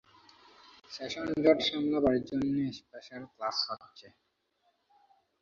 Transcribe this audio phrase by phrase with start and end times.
[0.91, 4.07] Session জট সামলাবার জন্যে স্পেশাল ক্লাস হচ্ছে।